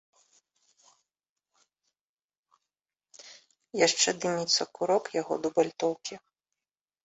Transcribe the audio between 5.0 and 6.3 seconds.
яго дубальтоўкі.